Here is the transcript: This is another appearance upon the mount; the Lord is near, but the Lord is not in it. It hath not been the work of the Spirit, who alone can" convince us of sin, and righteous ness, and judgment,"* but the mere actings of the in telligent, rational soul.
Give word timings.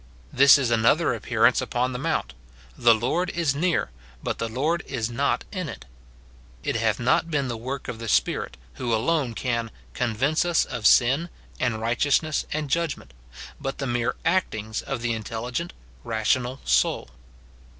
This 0.33 0.57
is 0.57 0.71
another 0.71 1.13
appearance 1.13 1.61
upon 1.61 1.93
the 1.93 1.99
mount; 1.99 2.33
the 2.75 2.95
Lord 2.95 3.29
is 3.29 3.53
near, 3.53 3.91
but 4.23 4.39
the 4.39 4.49
Lord 4.49 4.81
is 4.87 5.11
not 5.11 5.43
in 5.51 5.69
it. 5.69 5.85
It 6.63 6.75
hath 6.75 6.99
not 6.99 7.29
been 7.29 7.49
the 7.49 7.55
work 7.55 7.87
of 7.87 7.99
the 7.99 8.07
Spirit, 8.07 8.57
who 8.81 8.95
alone 8.95 9.35
can" 9.35 9.69
convince 10.01 10.43
us 10.43 10.65
of 10.65 10.87
sin, 10.87 11.29
and 11.59 11.79
righteous 11.79 12.23
ness, 12.23 12.47
and 12.51 12.67
judgment,"* 12.67 13.13
but 13.59 13.77
the 13.77 13.85
mere 13.85 14.15
actings 14.25 14.81
of 14.81 15.03
the 15.03 15.13
in 15.13 15.23
telligent, 15.23 15.69
rational 16.03 16.61
soul. 16.65 17.11